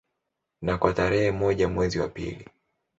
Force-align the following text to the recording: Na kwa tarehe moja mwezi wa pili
Na 0.61 0.77
kwa 0.77 0.93
tarehe 0.93 1.31
moja 1.31 1.67
mwezi 1.69 1.99
wa 1.99 2.07
pili 2.09 2.49